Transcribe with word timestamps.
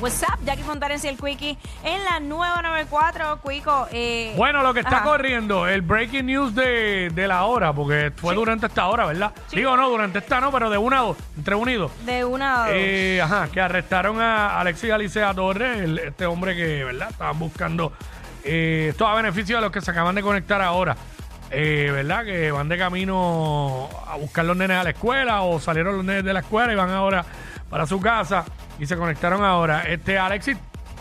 What's 0.00 0.22
up, 0.22 0.38
Jackie 0.46 0.62
Fontanes 0.62 1.04
y 1.04 1.08
el 1.08 1.18
Quickie 1.18 1.58
en 1.84 2.04
la 2.04 2.20
nueva 2.20 2.62
94, 2.62 3.40
Quico. 3.46 3.86
Eh, 3.92 4.32
Bueno, 4.34 4.62
lo 4.62 4.72
que 4.72 4.80
está 4.80 4.96
ajá. 4.98 5.04
corriendo, 5.04 5.68
el 5.68 5.82
breaking 5.82 6.24
news 6.24 6.54
de, 6.54 7.10
de 7.10 7.28
la 7.28 7.44
hora, 7.44 7.74
porque 7.74 8.10
fue 8.16 8.34
durante 8.34 8.66
esta 8.66 8.86
hora, 8.86 9.04
¿verdad? 9.04 9.32
Digo, 9.52 9.76
no, 9.76 9.90
durante 9.90 10.20
esta 10.20 10.40
no, 10.40 10.50
pero 10.50 10.70
de 10.70 10.78
una 10.78 11.00
a 11.00 11.02
dos, 11.02 11.18
entre 11.36 11.54
unidos. 11.54 11.92
De 12.06 12.24
una 12.24 12.64
a 12.64 12.66
dos. 12.68 12.76
Eh, 12.78 13.20
ajá, 13.22 13.48
que 13.52 13.60
arrestaron 13.60 14.20
a 14.22 14.58
Alexis 14.58 14.90
Alicea 14.90 15.34
Torres, 15.34 15.80
el- 15.80 15.98
este 15.98 16.24
hombre 16.24 16.56
que, 16.56 16.82
¿verdad? 16.82 17.10
Estaban 17.10 17.38
buscando 17.38 17.92
eh, 18.42 18.86
esto 18.92 19.06
a 19.06 19.14
beneficio 19.14 19.56
de 19.56 19.62
los 19.62 19.70
que 19.70 19.82
se 19.82 19.90
acaban 19.90 20.14
de 20.14 20.22
conectar 20.22 20.62
ahora. 20.62 20.96
Eh, 21.50 21.90
¿Verdad? 21.92 22.24
Que 22.24 22.50
van 22.52 22.68
de 22.70 22.78
camino 22.78 23.88
a 24.08 24.16
buscar 24.16 24.46
los 24.46 24.56
nenes 24.56 24.78
a 24.78 24.84
la 24.84 24.90
escuela 24.90 25.42
o 25.42 25.60
salieron 25.60 25.96
los 25.96 26.04
nenes 26.06 26.24
de 26.24 26.32
la 26.32 26.40
escuela 26.40 26.72
y 26.72 26.76
van 26.76 26.90
ahora 26.90 27.22
para 27.68 27.86
su 27.86 28.00
casa 28.00 28.44
y 28.80 28.86
se 28.86 28.96
conectaron 28.96 29.44
ahora. 29.44 29.82
Este 29.82 30.18
Alexis 30.18 30.56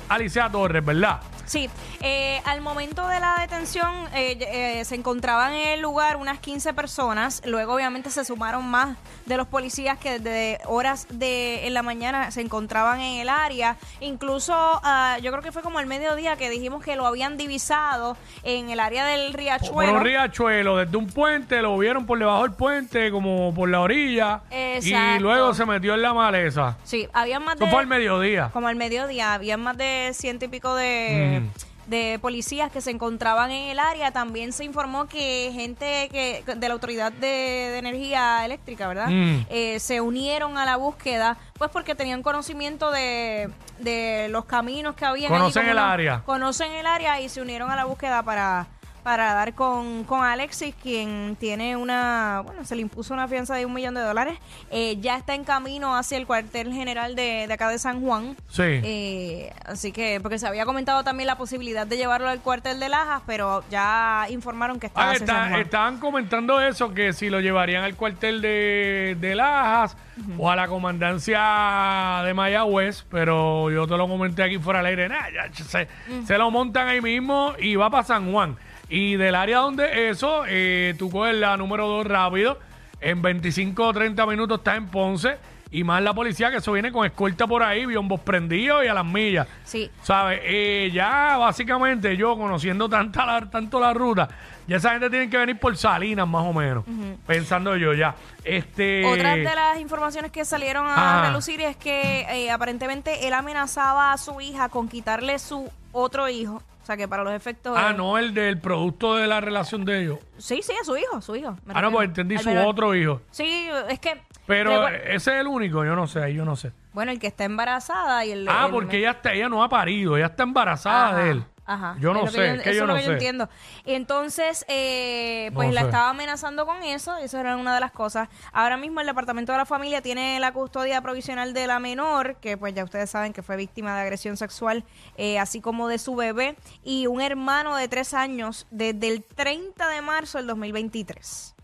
Alicea 0.10 0.50
Torres, 0.50 0.86
¿verdad? 0.86 1.22
Sí, 1.50 1.68
eh, 2.02 2.40
al 2.46 2.62
momento 2.62 3.08
de 3.08 3.20
la 3.20 3.38
detención 3.42 3.92
eh, 4.14 4.38
eh, 4.40 4.86
se 4.86 4.94
encontraban 4.94 5.54
en 5.54 5.70
el 5.70 5.82
lugar 5.82 6.18
unas 6.18 6.38
15 6.38 6.76
personas, 6.76 7.42
luego 7.44 7.74
obviamente 7.74 8.12
se 8.12 8.24
sumaron 8.24 8.70
más 8.70 8.96
de 9.26 9.36
los 9.36 9.48
policías 9.48 9.98
que 9.98 10.20
desde 10.20 10.60
horas 10.66 11.08
de 11.10 11.66
en 11.66 11.74
la 11.74 11.82
mañana 11.82 12.30
se 12.30 12.42
encontraban 12.42 13.00
en 13.00 13.20
el 13.22 13.30
área, 13.30 13.78
incluso 14.00 14.54
ah, 14.56 15.18
yo 15.24 15.32
creo 15.32 15.42
que 15.42 15.52
fue 15.52 15.64
como 15.64 15.80
al 15.80 15.88
mediodía 15.88 16.36
que 16.36 16.52
dijimos 16.52 16.84
que 16.84 16.96
lo 16.96 17.08
habían 17.08 17.36
divisado 17.36 18.16
en 18.44 18.70
el 18.70 18.80
área 18.80 19.08
del 19.08 19.32
Por 19.32 19.40
riachuelo. 19.40 19.94
un 19.94 20.02
riachuelo, 20.02 20.78
desde 20.78 20.98
un 20.98 21.08
puente, 21.08 21.64
lo 21.64 21.76
vieron 21.80 22.06
por 22.06 22.20
debajo 22.20 22.44
del 22.44 22.52
puente, 22.54 23.10
como 23.10 23.52
por 23.56 23.70
la 23.70 23.82
orilla. 23.82 24.42
Y 24.84 25.20
luego 25.20 25.56
se 25.56 25.66
metió 25.66 25.96
en 25.96 26.04
la 26.04 26.14
maleza. 26.14 26.78
Sí, 26.84 27.08
había 27.12 27.40
más 27.40 27.56
Eso 27.56 27.66
de... 27.66 27.72
fue 27.72 27.80
al 27.80 27.88
mediodía. 27.88 28.52
Como 28.54 28.68
al 28.68 28.76
mediodía, 28.76 29.34
había 29.34 29.58
más 29.58 29.78
de 29.78 30.12
ciento 30.14 30.46
y 30.46 30.48
pico 30.48 30.76
de, 30.76 31.39
Mm. 31.39 31.39
De 31.88 32.20
policías 32.22 32.72
que 32.72 32.82
se 32.82 32.92
encontraban 32.92 33.52
en 33.52 33.70
el 33.70 33.80
área. 33.80 34.12
También 34.12 34.54
se 34.54 34.64
informó 34.64 35.08
que 35.08 35.52
gente 35.54 36.08
que 36.12 36.44
de 36.46 36.68
la 36.68 36.74
Autoridad 36.74 37.12
de, 37.12 37.28
de 37.28 37.78
Energía 37.78 38.46
Eléctrica, 38.46 38.88
¿verdad? 38.88 39.08
Mm. 39.10 39.46
Eh, 39.50 39.80
se 39.80 40.00
unieron 40.00 40.58
a 40.58 40.66
la 40.66 40.78
búsqueda, 40.78 41.38
pues 41.58 41.72
porque 41.72 41.96
tenían 41.96 42.22
conocimiento 42.22 42.92
de, 42.92 43.50
de 43.80 44.28
los 44.30 44.46
caminos 44.46 44.96
que 44.96 45.06
había. 45.06 45.30
Conocen 45.30 45.68
el 45.68 45.80
área. 45.80 46.22
Conocen 46.26 46.72
el 46.74 46.86
área 46.86 47.20
y 47.20 47.30
se 47.30 47.42
unieron 47.42 47.72
a 47.72 47.76
la 47.76 47.86
búsqueda 47.86 48.22
para 48.24 48.68
para 49.04 49.34
dar 49.34 49.54
con, 49.54 50.04
con 50.04 50.24
Alexis, 50.24 50.76
quien 50.82 51.36
tiene 51.40 51.76
una, 51.76 52.42
bueno, 52.46 52.64
se 52.66 52.76
le 52.76 52.82
impuso 52.82 53.14
una 53.14 53.28
fianza 53.28 53.56
de 53.56 53.66
un 53.66 53.74
millón 53.74 53.94
de 53.96 54.02
dólares. 54.02 54.38
Eh, 54.72 54.98
ya 55.00 55.16
está 55.18 55.36
en 55.36 55.44
camino 55.44 55.96
hacia 55.96 56.18
el 56.18 56.26
cuartel 56.28 56.74
general 56.74 57.16
de, 57.16 57.46
de 57.48 57.54
acá 57.54 57.70
de 57.70 57.80
San 57.80 58.02
Juan. 58.02 58.36
Sí. 58.50 58.64
Eh, 58.64 59.54
así 59.66 59.92
que, 59.92 60.20
porque 60.22 60.38
se 60.40 60.48
había 60.48 60.66
comentado 60.66 61.04
también 61.04 61.28
la 61.28 61.38
posibilidad 61.38 61.88
de 61.88 61.98
llevarlo 61.98 62.28
al 62.30 62.40
cuartel 62.42 62.80
de 62.80 62.90
Lajas, 62.90 63.22
pero 63.26 63.64
ya 63.70 64.26
informaron 64.30 64.80
que 64.80 64.88
estaba 64.88 65.08
Ah, 65.08 65.12
hacia 65.12 65.24
está- 65.26 65.34
San 65.36 65.50
Juan. 65.50 65.62
estaban 65.62 65.98
comentando 66.00 66.62
eso, 66.62 66.94
que 66.94 67.14
si 67.14 67.30
lo 67.30 67.40
llevarían 67.40 67.84
al 67.84 67.96
cuartel 67.96 68.42
de, 68.42 69.18
de 69.20 69.36
Lajas 69.36 69.96
o 70.38 70.50
a 70.52 70.56
la 70.56 70.68
comandancia 70.68 72.24
de 72.26 72.34
Mayagüez, 72.34 73.06
pero 73.10 73.72
yo 73.72 73.88
te 73.88 73.96
lo 73.98 74.08
comenté 74.08 74.44
aquí 74.44 74.58
fuera 74.58 74.80
del 74.80 74.88
aire, 74.88 75.10
nah, 75.10 75.30
ya, 75.30 75.52
se, 75.54 75.88
se 76.26 76.38
lo 76.38 76.52
montan 76.52 76.88
ahí 76.88 77.02
mismo 77.02 77.54
y 77.60 77.76
va 77.76 77.90
para 77.90 78.04
San 78.04 78.32
Juan. 78.32 78.58
Y 78.90 79.16
del 79.18 79.36
área 79.36 79.60
donde 79.60 80.10
eso, 80.10 80.44
eh, 80.48 80.96
tú 80.98 81.10
coges 81.12 81.36
la 81.36 81.56
número 81.58 81.88
2 81.88 82.08
rápido, 82.08 82.60
en 83.02 83.22
25 83.22 83.88
o 83.88 83.94
30 83.94 84.26
minutos 84.26 84.58
estás 84.60 84.78
en 84.78 84.88
Ponce. 84.88 85.38
Y 85.72 85.84
más 85.84 86.02
la 86.02 86.16
policía 86.16 86.50
que 86.50 86.58
eso 86.58 86.72
viene 86.72 86.92
con 86.92 87.06
escolta 87.06 87.46
por 87.46 87.62
ahí, 87.62 87.86
biombos 87.86 88.20
prendidos 88.22 88.84
y 88.84 88.88
a 88.88 88.94
las 88.96 89.06
millas. 89.06 89.48
Sí. 89.64 89.92
¿Sabes? 90.02 90.40
Eh, 90.44 90.90
ya 90.92 91.38
básicamente 91.38 92.18
yo 92.18 92.36
conociendo 92.36 92.90
tanta 92.90 93.24
la- 93.24 93.48
tanto 93.52 93.80
la 93.80 93.94
ruta, 93.94 94.28
ya 94.66 94.78
esa 94.78 94.90
gente 94.94 95.12
tiene 95.12 95.30
que 95.30 95.38
venir 95.38 95.60
por 95.60 95.78
Salinas 95.78 96.28
más 96.28 96.44
o 96.44 96.54
menos. 96.54 96.84
Pensando 97.28 97.78
yo 97.78 97.94
ya. 97.94 98.16
Este. 98.44 99.06
Otra 99.06 99.36
de 99.36 99.44
las 99.44 99.80
informaciones 99.80 100.32
que 100.32 100.44
salieron 100.44 100.88
a 100.88 101.20
Ah. 101.22 101.28
relucir 101.28 101.62
es 101.62 101.78
que 101.78 102.22
eh, 102.22 102.50
aparentemente 102.50 103.28
él 103.28 103.34
amenazaba 103.34 104.12
a 104.12 104.18
su 104.18 104.42
hija 104.42 104.70
con 104.70 104.90
quitarle 104.90 105.38
su 105.38 105.70
otro 105.92 106.28
hijo. 106.30 106.64
Sea, 106.90 106.98
que 106.98 107.08
para 107.08 107.24
los 107.24 107.34
efectos... 107.34 107.78
Ah, 107.78 107.94
no, 107.96 108.18
el 108.18 108.34
del 108.34 108.58
producto 108.60 109.14
de 109.16 109.28
la 109.28 109.40
relación 109.40 109.86
de 109.86 110.02
ellos. 110.02 110.18
Sí, 110.40 110.62
sí, 110.64 110.74
a 110.82 110.84
su 110.84 110.98
hijo, 110.98 111.22
su 111.22 111.36
hijo. 111.36 111.52
me 111.52 111.58
Ah, 111.58 111.62
no, 111.68 111.74
refiero. 111.74 111.92
pues 111.92 112.08
entendí 112.08 112.36
Al 112.38 112.42
su 112.42 112.50
menor. 112.50 112.66
otro 112.66 112.96
hijo. 112.96 113.22
Sí, 113.30 113.68
es 113.90 114.00
que... 114.00 114.20
Pero 114.48 114.88
ese 114.88 115.14
es 115.14 115.28
el 115.42 115.46
único, 115.46 115.86
yo 115.86 115.96
no 115.96 116.08
sé, 116.08 116.24
ahí 116.24 116.34
yo 116.34 116.46
no 116.46 116.56
sé. 116.56 116.72
bueno, 116.94 117.12
el 117.12 117.20
que 117.20 117.28
está 117.28 117.44
embarazada 117.44 118.26
y 118.26 118.32
el... 118.32 118.50
Ah, 118.50 118.64
el- 118.66 118.72
porque 118.72 118.98
ella 118.98 119.12
está, 119.12 119.34
ella 119.34 119.50
no 119.50 119.64
ha 119.64 119.70
parido, 119.70 120.18
ella 120.18 120.26
está 120.26 120.42
embarazada 120.42 121.10
Ajá, 121.10 121.18
de 121.20 121.30
él. 121.30 121.44
Ajá. 121.72 121.96
Yo 122.00 122.14
no 122.16 122.26
Es 122.26 122.32
sé, 122.34 122.56
es 122.56 122.62
que 122.64 122.70
eso 122.72 122.78
yo 122.80 122.84
es 122.84 122.88
lo 122.88 122.94
no 122.94 123.00
que 123.00 123.06
sé. 123.06 123.12
entiendo. 123.14 123.48
Entonces, 123.86 124.66
eh, 124.68 125.52
pues 125.54 125.68
No 125.68 125.74
la 125.76 125.82
sé. 125.82 125.88
estaba 125.88 126.10
amenazando 126.10 126.66
con 126.66 126.82
eso, 126.84 127.16
eso 127.18 127.38
era 127.38 127.56
una 127.58 127.76
de 127.76 127.80
las 127.80 127.92
cosas. 127.92 128.28
Ahora 128.52 128.76
mismo 128.76 129.02
el 129.02 129.06
Departamento 129.08 129.52
de 129.52 129.60
la 129.60 129.66
Familia 129.66 130.02
tiene 130.02 130.40
la 130.40 130.52
custodia 130.52 131.00
provisional 131.02 131.54
de 131.54 131.68
la 131.68 131.78
menor, 131.80 132.38
que 132.38 132.58
pues 132.58 132.74
ya 132.74 132.84
ustedes 132.84 133.12
saben 133.12 133.34
que 133.34 133.44
fue 133.44 133.56
víctima 133.56 133.96
de 133.96 134.02
agresión 134.02 134.36
sexual, 134.36 134.84
eh, 135.16 135.38
así 135.38 135.62
como 135.62 135.88
de 135.88 136.00
su 136.00 136.16
bebé, 136.16 136.56
y 136.84 137.06
un 137.06 137.22
hermano 137.22 137.76
de 137.76 137.88
tres 137.88 138.16
años 138.16 138.66
desde 138.72 139.08
el 139.10 139.24
30 139.24 139.88
de 139.90 140.02
marzo 140.02 140.40
del 140.40 140.48
2023. 140.48 141.56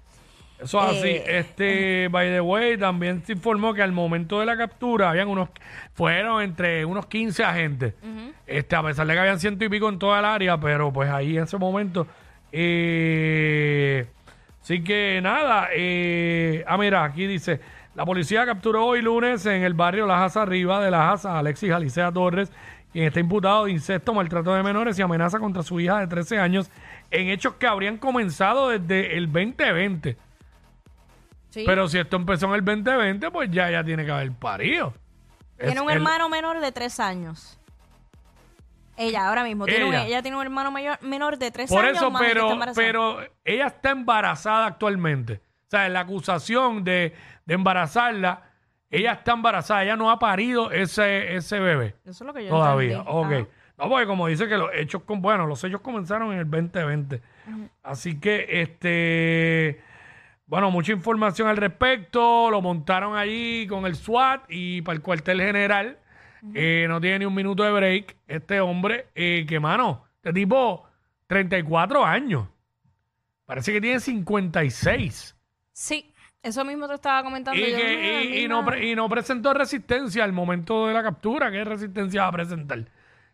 Eso 0.62 0.82
es 0.82 0.98
así. 0.98 1.08
Eh, 1.10 1.40
Este, 1.40 2.08
by 2.10 2.30
the 2.30 2.42
way, 2.42 2.78
también 2.78 3.24
se 3.26 3.34
informó 3.34 3.74
que 3.74 3.82
al 3.82 3.92
momento 3.92 4.40
de 4.40 4.46
la 4.46 4.56
captura 4.56 5.10
habían 5.10 5.28
unos, 5.28 5.50
fueron 5.94 6.42
entre 6.42 6.86
unos 6.86 7.06
15 7.08 7.44
agentes. 7.44 7.94
Este, 8.48 8.76
a 8.76 8.84
pesar 8.84 9.06
de 9.06 9.14
que 9.14 9.20
habían 9.20 9.40
ciento 9.40 9.66
y 9.66 9.70
pico 9.70 9.90
en 9.90 10.00
toda 10.00 10.20
el 10.20 10.26
área, 10.26 10.58
pero 10.60 10.92
pues 10.94 11.10
ahí 11.10 11.38
en 11.38 11.44
ese 11.44 11.58
momento. 11.58 12.08
Eh, 12.52 14.06
así 14.62 14.84
que 14.84 15.20
nada. 15.22 15.68
Eh, 15.74 16.64
ah, 16.68 16.78
mira, 16.78 17.04
aquí 17.04 17.28
dice: 17.28 17.60
la 17.96 18.06
policía 18.06 18.46
capturó 18.46 18.86
hoy 18.86 19.02
lunes 19.02 19.46
en 19.46 19.64
el 19.64 19.74
barrio 19.74 20.08
Lajas 20.08 20.38
Arriba 20.38 20.84
de 20.84 20.92
Lajas 20.92 21.26
a 21.26 21.40
Alexis 21.40 21.72
Alicea 21.72 22.12
Torres, 22.12 22.52
quien 22.94 23.06
está 23.06 23.20
imputado 23.20 23.66
de 23.66 23.72
incesto, 23.72 24.14
maltrato 24.14 24.54
de 24.54 24.64
menores 24.64 24.98
y 24.98 25.02
amenaza 25.02 25.40
contra 25.40 25.64
su 25.64 25.80
hija 25.80 26.00
de 26.00 26.08
13 26.08 26.40
años 26.40 26.72
en 27.12 27.28
hechos 27.30 27.56
que 27.56 27.68
habrían 27.68 27.98
comenzado 27.98 28.70
desde 28.70 29.18
el 29.18 29.26
2020. 29.32 30.18
Sí. 31.56 31.64
Pero 31.66 31.88
si 31.88 31.98
esto 31.98 32.18
empezó 32.18 32.48
en 32.48 32.54
el 32.56 32.66
2020, 32.66 33.32
pues 33.32 33.50
ya 33.50 33.70
ya 33.72 33.82
tiene 33.84 34.04
que 34.04 34.12
haber 34.12 34.32
parido. 34.34 34.94
tiene 35.58 35.74
Es 35.74 35.80
un 35.80 35.90
el- 35.90 35.96
hermano 35.96 36.28
menor 36.28 36.60
de 36.60 36.72
tres 36.74 37.00
años. 37.00 37.58
Ella 38.98 39.28
ahora 39.28 39.44
mismo 39.46 39.66
tiene 39.66 39.86
un, 39.86 39.94
Ella. 39.94 40.06
ella 40.06 40.22
tiene 40.22 40.38
un 40.38 40.44
hermano 40.44 40.70
mayor, 40.72 41.02
menor 41.02 41.38
de 41.38 41.52
tres 41.52 41.70
Por 41.70 41.86
años. 41.86 41.98
eso, 41.98 42.12
más 42.12 42.22
el 42.22 42.28
que 42.28 42.32
está 42.34 42.42
pero, 42.44 42.54
embarazada. 42.54 42.86
pero 42.88 43.20
ella 43.46 43.68
está 43.68 43.90
embarazada 43.92 44.66
actualmente. 44.66 45.34
O 45.68 45.70
sea, 45.70 45.88
la 45.90 46.02
acusación 46.02 46.84
de, 46.84 47.14
de 47.46 47.54
embarazarla, 47.54 48.44
ella 48.90 49.14
está 49.14 49.32
embarazada, 49.34 49.84
ella 49.84 49.96
no 49.96 50.12
ha 50.12 50.20
parido 50.20 50.72
ese, 50.72 51.36
ese 51.36 51.60
bebé 51.60 51.96
Eso 52.06 52.24
es 52.24 52.28
lo 52.28 52.34
que 52.34 52.44
yo 52.44 52.50
todavía. 52.50 52.98
entendí. 52.98 53.12
Ok. 53.18 53.32
Ajá. 53.32 53.46
No, 53.78 53.90
porque 53.90 54.08
como 54.08 54.28
dice 54.28 54.48
que 54.48 54.58
los 54.58 54.70
hechos, 54.74 55.04
con, 55.04 55.22
bueno, 55.22 55.46
los 55.46 55.62
hechos 55.64 55.80
comenzaron 55.82 56.32
en 56.32 56.40
el 56.40 56.50
2020. 56.50 57.22
Así 57.84 58.20
que, 58.20 58.46
este, 58.62 59.82
bueno, 60.48 60.72
mucha 60.72 60.92
información 60.92 61.48
al 61.48 61.58
respecto. 61.58 62.50
Lo 62.52 62.62
montaron 62.62 63.16
allí 63.18 63.66
con 63.68 63.86
el 63.86 63.96
SWAT 63.96 64.44
y 64.50 64.82
para 64.82 64.96
el 64.96 65.02
cuartel 65.02 65.42
general. 65.42 65.98
Eh, 66.54 66.86
no 66.88 67.02
tiene 67.02 67.20
ni 67.20 67.26
un 67.26 67.34
minuto 67.34 67.64
de 67.64 67.72
break. 67.72 68.18
Este 68.28 68.60
hombre, 68.60 69.08
eh, 69.16 69.46
que 69.48 69.60
mano, 69.60 70.06
este 70.18 70.32
tipo, 70.34 70.86
34 71.28 72.06
años. 72.06 72.48
Parece 73.46 73.74
que 73.74 73.82
tiene 73.82 74.00
56. 74.00 75.36
Sí, 75.72 76.14
eso 76.44 76.64
mismo 76.64 76.88
te 76.88 76.94
estaba 76.96 77.24
comentando. 77.24 77.60
Y, 77.60 77.72
yo, 77.72 77.78
que- 77.78 77.84
"Mira, 77.98 78.22
y- 78.24 78.28
y 78.28 78.30
mira". 78.44 78.48
no, 78.50 78.66
pre- 78.66 78.86
y 78.92 78.96
no 78.96 79.10
presentó 79.10 79.54
resistencia 79.54 80.24
al 80.24 80.34
momento 80.34 80.88
de 80.88 80.94
la 80.94 81.04
captura. 81.04 81.52
¿Qué 81.52 81.64
resistencia 81.64 82.22
va 82.24 82.28
a 82.28 82.32
presentar? 82.32 82.86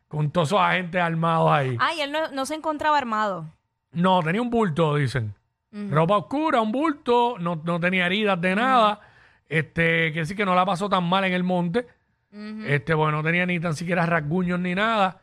Con 0.07 0.31
todos 0.31 0.50
esos 0.50 0.59
agentes 0.59 1.01
armados 1.01 1.51
ahí. 1.51 1.77
Ah, 1.80 1.94
y 1.94 2.01
él 2.01 2.12
no, 2.12 2.31
no 2.31 2.45
se 2.45 2.56
encontraba 2.56 2.97
armado. 2.97 3.45
No, 3.91 4.21
tenía 4.21 4.41
un 4.41 4.50
bulto, 4.50 4.95
dicen. 4.95 5.33
Ropa 5.71 6.18
oscura, 6.18 6.59
un 6.59 6.71
bulto, 6.71 7.38
no, 7.39 7.62
no 7.63 7.79
tenía 7.79 8.06
heridas 8.06 8.39
de 8.41 8.56
nada. 8.56 9.00
Este, 9.47 10.12
que 10.12 10.25
sí 10.25 10.35
que 10.35 10.45
no 10.45 10.56
la 10.56 10.65
pasó 10.65 10.89
tan 10.89 11.03
mal 11.03 11.23
en 11.23 11.33
el 11.33 11.44
monte. 11.44 11.88
Este, 12.65 12.94
bueno, 12.94 13.18
no 13.18 13.23
tenía 13.23 13.45
ni 13.45 13.59
tan 13.59 13.75
siquiera 13.75 14.06
rasguños 14.06 14.59
ni 14.59 14.75
nada. 14.75 15.21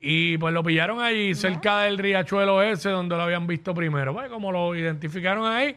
Y 0.00 0.38
pues 0.38 0.54
lo 0.54 0.64
pillaron 0.64 1.00
ahí 1.00 1.34
cerca 1.34 1.80
del 1.82 1.98
riachuelo 1.98 2.62
ese 2.62 2.88
donde 2.88 3.16
lo 3.16 3.22
habían 3.22 3.46
visto 3.46 3.74
primero. 3.74 4.14
Pues 4.14 4.30
como 4.30 4.50
lo 4.50 4.74
identificaron 4.74 5.46
ahí, 5.46 5.76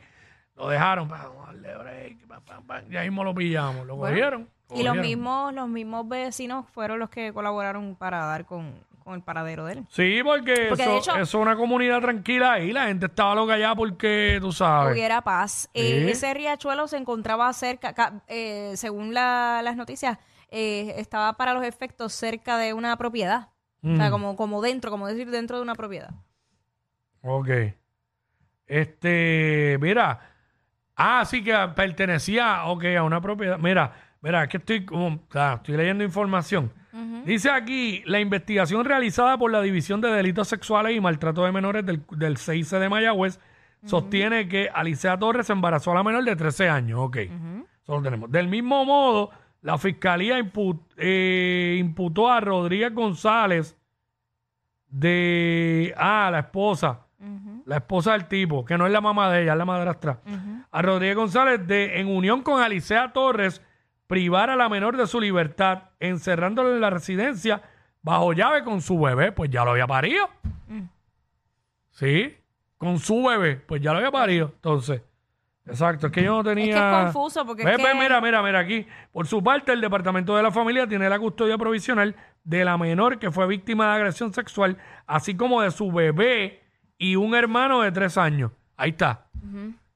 lo 0.56 0.70
dejaron. 0.70 1.08
vamos 1.08 1.46
darle 1.46 1.76
break, 1.76 2.90
Ya 2.90 3.02
mismo 3.02 3.24
lo 3.24 3.36
pillamos, 3.36 3.86
lo 3.86 3.96
Bueno, 3.96 4.16
cogieron. 4.16 4.50
Y 4.76 4.84
los 4.84 4.96
mismos, 4.96 5.54
los 5.54 5.68
mismos 5.68 6.08
vecinos 6.08 6.66
fueron 6.74 7.00
los 7.00 7.10
que 7.10 7.32
colaboraron 7.32 7.96
para 7.96 8.26
dar 8.26 8.46
con, 8.46 8.74
con 9.04 9.16
el 9.16 9.22
paradero 9.22 9.66
de 9.66 9.74
él. 9.74 9.86
Sí, 9.90 10.22
porque, 10.24 10.68
Porque 10.70 10.84
eso, 10.84 10.92
de 10.92 10.98
hecho- 10.98 11.12
eso 11.12 11.22
es 11.22 11.34
una 11.36 11.56
comunidad 11.56 12.02
tranquila 12.02 12.54
ahí. 12.54 12.72
La 12.72 12.86
gente 12.88 13.06
estaba 13.08 13.36
loca 13.36 13.54
allá 13.54 13.76
porque, 13.76 14.38
tú 14.42 14.52
sabes. 14.52 14.94
Hubiera 14.94 15.22
paz. 15.22 15.70
Sí. 15.74 15.82
Eh, 15.82 16.12
ese 16.12 16.34
riachuelo 16.34 16.88
se 16.88 16.98
encontraba 16.98 17.52
cerca, 17.54 17.94
ca- 17.94 18.22
eh, 18.28 18.74
según 18.76 19.14
la- 19.14 19.62
las 19.64 19.76
noticias, 19.76 20.18
eh, 20.50 20.94
estaba 20.98 21.34
para 21.34 21.54
los 21.54 21.64
efectos 21.64 22.14
cerca 22.14 22.58
de 22.58 22.74
una 22.74 22.96
propiedad. 22.98 23.50
O 23.86 23.98
sea, 23.98 24.10
como, 24.12 24.38
como 24.38 24.62
dentro, 24.62 24.90
como 24.92 25.08
decir 25.08 25.30
dentro 25.30 25.58
de 25.58 25.64
una 25.64 25.76
propiedad. 25.76 26.12
Ok. 27.22 27.50
Este, 28.68 29.78
mira. 29.82 30.20
Ah, 30.96 31.26
sí 31.26 31.44
que 31.44 31.54
pertenecía, 31.76 32.66
ok, 32.66 32.86
a 32.98 33.04
una 33.04 33.20
propiedad. 33.20 33.58
Mira, 33.58 33.92
mira, 34.22 34.48
que 34.48 34.58
estoy, 34.58 34.86
como, 34.86 35.26
claro, 35.28 35.56
estoy 35.58 35.76
leyendo 35.76 36.04
información. 36.04 36.72
Dice 37.26 37.50
aquí, 37.50 38.04
la 38.06 38.20
investigación 38.20 38.86
realizada 38.86 39.38
por 39.38 39.52
la 39.52 39.62
División 39.62 40.00
de 40.00 40.12
Delitos 40.12 40.48
Sexuales 40.48 40.96
y 40.96 41.02
Maltrato 41.02 41.44
de 41.44 41.52
Menores 41.52 41.86
del, 41.86 42.04
del 42.12 42.38
6 42.38 42.70
de 42.70 42.90
Mayagüez 42.90 43.40
sostiene 43.86 44.48
que 44.48 44.70
Alicia 44.74 45.18
Torres 45.18 45.50
embarazó 45.50 45.92
a 45.92 45.96
la 45.96 46.04
menor 46.04 46.24
de 46.24 46.36
13 46.36 46.70
años. 46.70 47.00
Ok, 47.00 47.18
eso 47.18 47.30
lo 47.88 48.02
tenemos. 48.02 48.32
Del 48.32 48.48
mismo 48.48 48.86
modo, 48.86 49.32
la 49.62 49.78
Fiscalía 49.78 50.38
eh, 50.98 51.78
imputó 51.80 52.32
a 52.32 52.40
Rodríguez 52.40 52.94
González 52.94 53.78
de... 54.88 55.94
Ah, 55.98 56.30
la 56.32 56.40
esposa. 56.40 57.00
La 57.66 57.78
esposa 57.78 58.12
del 58.12 58.26
tipo, 58.26 58.66
que 58.66 58.78
no 58.78 58.86
es 58.86 58.92
la 58.92 59.00
mamá 59.00 59.32
de 59.32 59.44
ella, 59.44 59.54
es 59.54 59.58
la 59.58 59.66
madrastra. 59.66 60.20
A 60.70 60.82
Rodríguez 60.82 61.16
González 61.16 61.66
de, 61.66 62.00
en 62.00 62.08
unión 62.08 62.42
con 62.44 62.62
Alicea 62.62 63.14
Torres, 63.14 63.62
privar 64.08 64.50
a 64.50 64.56
la 64.56 64.70
menor 64.70 64.98
de 64.98 65.08
su 65.08 65.20
libertad, 65.20 65.84
encerrándola 66.00 66.70
en 66.70 66.82
la 66.82 66.90
residencia 66.90 67.62
bajo 68.02 68.34
llave 68.34 68.64
con 68.64 68.82
su 68.82 69.00
bebé, 69.00 69.32
pues 69.32 69.50
ya 69.50 69.64
lo 69.64 69.72
había 69.72 69.88
parido. 69.88 70.30
Sí, 71.92 72.36
con 72.78 73.00
su 73.00 73.24
bebé, 73.24 73.56
pues 73.56 73.82
ya 73.82 73.92
lo 73.92 73.98
había 73.98 74.12
parido. 74.12 74.52
Entonces, 74.56 75.02
exacto, 75.66 76.08
es 76.08 76.14
que 76.14 76.24
yo 76.24 76.36
no 76.36 76.44
tenía. 76.44 76.76
Es 76.76 76.82
que 76.82 76.88
es 76.88 77.04
confuso 77.04 77.46
porque 77.46 77.62
es 77.62 77.78
ve, 77.78 77.94
mira, 77.94 78.20
mira, 78.20 78.42
mira 78.42 78.60
aquí. 78.60 78.86
Por 79.12 79.28
su 79.28 79.44
parte, 79.44 79.72
el 79.72 79.82
Departamento 79.82 80.36
de 80.36 80.44
la 80.44 80.52
Familia 80.52 80.88
tiene 80.88 81.08
la 81.08 81.20
custodia 81.20 81.58
provisional 81.58 82.16
de 82.44 82.66
la 82.66 82.78
menor 82.78 83.20
que 83.20 83.32
fue 83.32 83.48
víctima 83.48 83.88
de 83.88 83.94
agresión 83.94 84.34
sexual, 84.34 84.78
así 85.08 85.36
como 85.36 85.62
de 85.62 85.72
su 85.72 85.92
bebé 85.92 86.62
y 86.98 87.16
un 87.16 87.36
hermano 87.36 87.82
de 87.82 87.92
tres 87.92 88.18
años. 88.18 88.52
Ahí 88.76 88.92
está. 88.92 89.28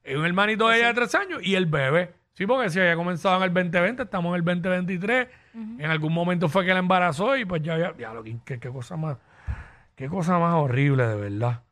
Es 0.02 0.16
un 0.16 0.24
hermanito 0.24 0.64
Pues 0.64 0.76
de 0.76 0.80
ella 0.80 0.88
de 0.88 0.94
tres 0.94 1.14
años 1.14 1.40
y 1.42 1.56
el 1.56 1.66
bebé. 1.66 2.14
Sí, 2.38 2.46
porque 2.46 2.70
si 2.70 2.78
había 2.78 2.94
comenzado 2.94 3.36
en 3.38 3.42
el 3.42 3.52
2020, 3.52 4.04
estamos 4.04 4.28
en 4.30 4.34
el 4.36 4.44
2023. 4.44 5.26
En 5.80 5.86
algún 5.90 6.12
momento 6.14 6.48
fue 6.48 6.64
que 6.64 6.72
la 6.72 6.78
embarazó 6.78 7.36
y 7.36 7.44
pues 7.44 7.60
ya 7.62 7.72
había. 7.74 7.96
Ya, 7.98 8.14
lo 8.14 8.22
que- 8.22 8.36
qué, 8.44 8.60
qué 8.60 8.68
cosa 8.70 8.96
más. 8.96 9.16
Qué 9.96 10.08
cosa 10.08 10.38
más 10.38 10.54
horrible, 10.54 11.04
de 11.04 11.16
verdad. 11.16 11.64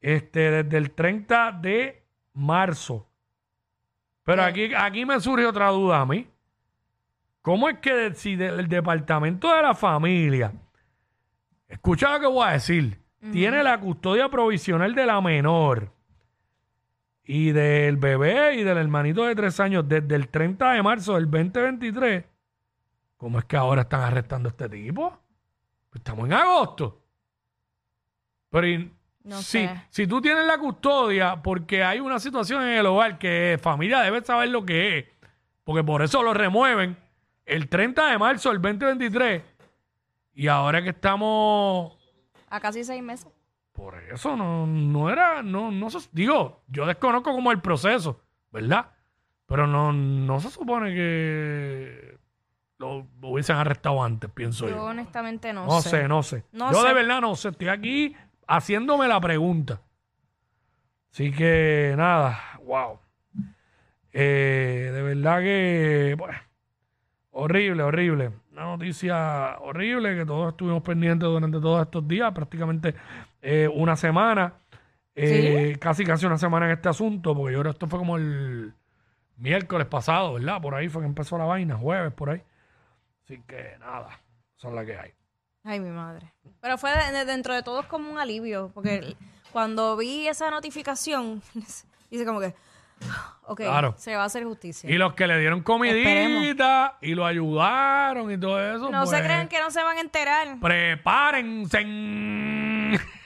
Este, 0.00 0.62
desde 0.62 0.78
el 0.78 0.92
30 0.92 1.50
de 1.50 2.04
marzo. 2.34 3.08
Pero 4.22 4.44
aquí, 4.44 4.72
aquí 4.76 5.04
me 5.04 5.18
surge 5.18 5.44
otra 5.44 5.70
duda 5.70 6.02
a 6.02 6.06
mí. 6.06 6.28
¿Cómo 7.42 7.68
es 7.68 7.78
que 7.80 7.92
de- 7.92 8.14
si 8.14 8.36
de- 8.36 8.46
el 8.46 8.68
departamento 8.68 9.52
de 9.52 9.60
la 9.62 9.74
familia, 9.74 10.52
escucha 11.66 12.12
lo 12.12 12.20
que 12.20 12.26
voy 12.28 12.46
a 12.46 12.52
decir, 12.52 13.00
tiene 13.32 13.60
la 13.64 13.80
custodia 13.80 14.28
provisional 14.28 14.94
de 14.94 15.04
la 15.04 15.20
menor 15.20 15.90
y 17.26 17.50
del 17.52 17.96
bebé 17.96 18.54
y 18.54 18.62
del 18.62 18.78
hermanito 18.78 19.24
de 19.24 19.34
tres 19.34 19.58
años 19.60 19.88
desde 19.88 20.14
el 20.14 20.28
30 20.28 20.72
de 20.72 20.82
marzo 20.82 21.14
del 21.14 21.24
2023, 21.30 22.24
¿cómo 23.16 23.38
es 23.40 23.44
que 23.46 23.56
ahora 23.56 23.82
están 23.82 24.02
arrestando 24.02 24.48
a 24.48 24.50
este 24.50 24.68
tipo? 24.68 25.10
Pues 25.90 26.00
estamos 26.00 26.26
en 26.26 26.32
agosto. 26.34 27.02
Pero 28.50 28.66
y- 28.68 28.92
No 29.24 29.38
si, 29.38 29.66
sé. 29.66 29.82
si 29.90 30.06
tú 30.06 30.20
tienes 30.20 30.46
la 30.46 30.56
custodia 30.58 31.42
porque 31.42 31.82
hay 31.82 31.98
una 31.98 32.20
situación 32.20 32.62
en 32.62 32.78
el 32.78 32.86
hogar 32.86 33.18
que 33.18 33.58
familia 33.60 34.00
debe 34.02 34.24
saber 34.24 34.50
lo 34.50 34.64
que 34.64 34.98
es, 34.98 35.04
porque 35.64 35.82
por 35.82 36.02
eso 36.02 36.22
lo 36.22 36.32
remueven 36.32 36.96
el 37.44 37.68
30 37.68 38.06
de 38.08 38.18
marzo 38.18 38.50
del 38.52 38.62
2023 38.62 39.42
y 40.34 40.46
ahora 40.46 40.80
que 40.82 40.90
estamos 40.90 41.92
A 42.48 42.60
casi 42.60 42.84
seis 42.84 43.02
meses. 43.02 43.26
Por 43.76 43.94
eso 44.02 44.36
no, 44.36 44.66
no 44.66 45.10
era, 45.10 45.42
no, 45.42 45.70
no 45.70 45.90
se, 45.90 46.08
digo, 46.12 46.62
yo 46.68 46.86
desconozco 46.86 47.32
como 47.32 47.52
el 47.52 47.60
proceso, 47.60 48.20
¿verdad? 48.50 48.90
Pero 49.46 49.66
no, 49.66 49.92
no 49.92 50.40
se 50.40 50.50
supone 50.50 50.92
que 50.94 52.18
lo 52.78 53.06
hubiesen 53.22 53.56
arrestado 53.56 54.02
antes, 54.02 54.28
pienso 54.30 54.68
Yo 54.68 54.74
yo. 54.76 54.84
honestamente 54.84 55.52
no, 55.52 55.66
No 55.66 55.80
sé. 55.80 55.90
sé, 55.90 56.08
no 56.08 56.22
sé. 56.22 56.44
No 56.52 56.72
yo 56.72 56.82
sé. 56.82 56.88
de 56.88 56.94
verdad 56.94 57.20
no 57.20 57.36
sé, 57.36 57.50
estoy 57.50 57.68
aquí 57.68 58.16
haciéndome 58.48 59.06
la 59.08 59.20
pregunta. 59.20 59.80
Así 61.12 61.30
que 61.32 61.94
nada, 61.96 62.38
wow. 62.64 62.98
Eh, 64.12 64.90
de 64.92 65.02
verdad 65.02 65.40
que, 65.40 66.14
bueno, 66.18 66.38
horrible, 67.30 67.82
horrible. 67.82 68.32
Una 68.56 68.64
noticia 68.64 69.58
horrible 69.60 70.16
que 70.16 70.24
todos 70.24 70.52
estuvimos 70.52 70.82
pendientes 70.82 71.28
durante 71.28 71.60
todos 71.60 71.82
estos 71.82 72.08
días, 72.08 72.32
prácticamente 72.32 72.94
eh, 73.42 73.68
una 73.70 73.96
semana, 73.96 74.54
eh, 75.14 75.76
casi 75.78 76.04
casi 76.06 76.24
una 76.24 76.38
semana 76.38 76.64
en 76.64 76.72
este 76.72 76.88
asunto, 76.88 77.34
porque 77.36 77.52
yo 77.52 77.60
creo 77.60 77.72
que 77.72 77.76
esto 77.76 77.86
fue 77.86 77.98
como 77.98 78.16
el 78.16 78.72
miércoles 79.36 79.86
pasado, 79.88 80.32
¿verdad? 80.34 80.62
Por 80.62 80.74
ahí 80.74 80.88
fue 80.88 81.02
que 81.02 81.06
empezó 81.06 81.36
la 81.36 81.44
vaina, 81.44 81.76
jueves, 81.76 82.14
por 82.14 82.30
ahí. 82.30 82.42
Así 83.24 83.42
que 83.46 83.76
nada, 83.78 84.20
son 84.54 84.74
las 84.74 84.86
que 84.86 84.96
hay. 84.96 85.10
Ay, 85.62 85.78
mi 85.78 85.90
madre. 85.90 86.32
Pero 86.62 86.78
fue 86.78 86.92
de- 86.96 87.12
de- 87.12 87.24
dentro 87.26 87.52
de 87.52 87.62
todo 87.62 87.86
como 87.88 88.10
un 88.10 88.18
alivio, 88.18 88.70
porque 88.72 89.16
cuando 89.52 89.98
vi 89.98 90.28
esa 90.28 90.50
notificación, 90.50 91.42
dice 92.10 92.24
como 92.24 92.40
que, 92.40 92.54
ok, 93.42 93.60
Claro. 93.60 93.94
se 93.98 94.14
va 94.16 94.22
a 94.22 94.26
hacer 94.26 94.44
justicia. 94.44 94.90
Y 94.90 94.94
los 94.94 95.14
que 95.14 95.26
le 95.26 95.38
dieron 95.38 95.62
comidita 95.62 96.98
y 97.00 97.14
lo 97.14 97.24
ayudaron 97.26 98.30
y 98.30 98.38
todo 98.38 98.60
eso. 98.60 98.90
no 98.90 99.06
se 99.06 99.12
pues, 99.16 99.22
crean 99.24 99.48
que 99.48 99.60
no 99.60 99.70
se 99.70 99.82
van 99.82 99.98
a 99.98 100.00
enterar. 100.00 100.58
Prepárense. 100.60 101.84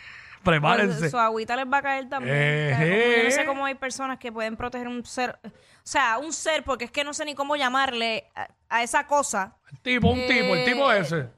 Pues, 0.42 0.56
Prepárense. 0.56 1.10
su 1.10 1.18
agüita 1.18 1.54
les 1.54 1.66
va 1.70 1.76
a 1.76 1.82
caer 1.82 2.08
también. 2.08 2.34
Eh, 2.34 2.70
como 2.72 2.86
yo 3.18 3.24
no 3.24 3.30
sé 3.30 3.42
eh. 3.42 3.44
cómo 3.44 3.64
hay 3.66 3.74
personas 3.74 4.18
que 4.18 4.32
pueden 4.32 4.56
proteger 4.56 4.88
un 4.88 5.04
ser, 5.04 5.38
o 5.44 5.50
sea, 5.82 6.16
un 6.16 6.32
ser, 6.32 6.64
porque 6.64 6.86
es 6.86 6.90
que 6.90 7.04
no 7.04 7.12
sé 7.12 7.26
ni 7.26 7.34
cómo 7.34 7.56
llamarle 7.56 8.30
a, 8.34 8.48
a 8.70 8.82
esa 8.82 9.06
cosa 9.06 9.58
El 9.70 9.80
tipo, 9.80 10.08
un 10.08 10.18
tipo, 10.26 10.54
el 10.54 10.64
tipo 10.64 10.90
Eh, 10.90 11.00
ese. 11.00 11.28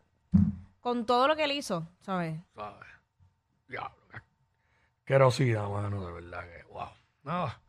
con 0.80 1.04
todo 1.04 1.26
lo 1.26 1.34
que 1.34 1.42
él 1.42 1.50
hizo, 1.50 1.84
¿sabes? 2.02 2.38
¿Sabes? 2.54 2.88
Diablo, 3.66 3.90
qué 4.08 4.18
asquerosidad, 5.00 5.68
mano, 5.68 6.06
de 6.06 6.12
verdad 6.12 6.44
que, 6.44 6.62
wow. 6.72 6.88
Nada. 7.24 7.60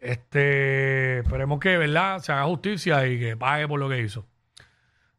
Este, 0.00 1.18
esperemos 1.18 1.60
que, 1.60 1.76
¿verdad? 1.76 2.18
Se 2.20 2.32
haga 2.32 2.44
justicia 2.44 3.06
y 3.06 3.18
que 3.18 3.36
pague 3.36 3.68
por 3.68 3.78
lo 3.78 3.88
que 3.88 4.00
hizo. 4.00 4.26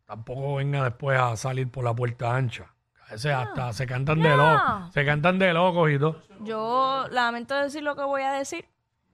Tampoco 0.06 0.56
venga 0.56 0.84
después 0.84 1.20
a 1.20 1.36
salir 1.38 1.70
por 1.70 1.84
la 1.84 1.94
puerta 1.94 2.36
ancha. 2.36 2.66
A 3.08 3.12
veces 3.14 3.32
hasta 3.34 3.74
se 3.74 3.86
cantan 3.86 4.22
de 4.22 4.36
locos. 4.36 4.94
Se 4.94 5.06
cantan 5.06 5.38
de 5.40 5.54
locos 5.54 5.92
y 5.92 6.00
todo. 6.00 6.22
Yo 6.42 7.06
lamento 7.12 7.56
decir 7.56 7.84
lo 7.84 7.96
que 7.96 8.04
voy 8.04 8.22
a 8.24 8.32
decir, 8.34 8.66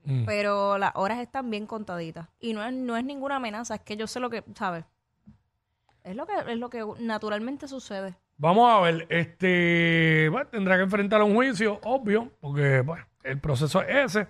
Mm. 0.04 0.24
pero 0.24 0.78
las 0.78 0.92
horas 0.94 1.18
están 1.18 1.50
bien 1.50 1.66
contaditas. 1.66 2.28
Y 2.40 2.54
no 2.54 2.64
es, 2.64 2.72
no 2.72 2.96
es 2.96 3.04
ninguna 3.04 3.36
amenaza, 3.36 3.74
es 3.74 3.80
que 3.82 3.96
yo 3.96 4.06
sé 4.06 4.20
lo 4.20 4.30
que, 4.30 4.42
¿sabes? 4.54 4.84
Es 6.02 6.16
lo 6.16 6.26
que, 6.26 6.32
es 6.46 6.56
lo 6.56 6.70
que 6.70 6.82
naturalmente 7.00 7.68
sucede. 7.68 8.14
Vamos 8.38 8.72
a 8.72 8.80
ver, 8.80 9.06
este, 9.10 10.28
bueno, 10.30 10.48
tendrá 10.48 10.76
que 10.76 10.84
enfrentar 10.84 11.22
un 11.22 11.34
juicio, 11.34 11.78
obvio, 11.82 12.30
porque 12.40 12.80
bueno, 12.80 13.04
el 13.22 13.38
proceso 13.38 13.82
es 13.82 14.16
ese, 14.16 14.28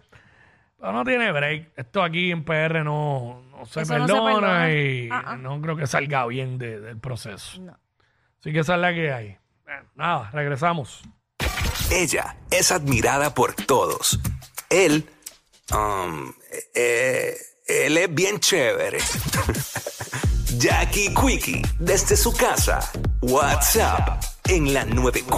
pero 0.78 0.92
no 0.92 1.04
tiene 1.04 1.32
break. 1.32 1.70
Esto 1.76 2.02
aquí 2.02 2.30
en 2.30 2.44
PR 2.44 2.82
no, 2.84 3.42
no 3.50 3.66
se 3.66 3.82
Eso 3.82 3.98
no 3.98 4.06
se 4.06 4.12
perdona 4.12 4.72
y 4.72 5.08
Ah, 5.10 5.22
ah. 5.26 5.36
no 5.36 5.60
creo 5.60 5.76
que 5.76 5.86
salga 5.86 6.24
bien 6.26 6.58
de- 6.58 6.80
del 6.80 6.98
proceso. 6.98 7.60
No. 7.60 7.76
Así 8.40 8.52
que 8.52 8.60
esa 8.60 8.74
es 8.76 8.80
la 8.80 8.92
que 8.94 9.12
hay. 9.12 9.36
Bueno, 9.64 9.82
nada, 9.96 10.30
regresamos. 10.32 11.02
Ella 11.90 12.36
es 12.50 12.70
admirada 12.70 13.34
por 13.34 13.54
todos. 13.54 14.18
Él, 14.70 15.08
um, 15.72 16.32
eh, 16.74 17.34
él 17.66 17.96
es 17.96 18.14
bien 18.14 18.38
chévere. 18.38 18.98
Jackie 20.58 21.12
Quickie, 21.14 21.62
desde 21.78 22.16
su 22.16 22.32
casa. 22.32 22.80
WhatsApp 23.22 24.22
en 24.48 24.72
la 24.72 24.84
94. 24.84 25.36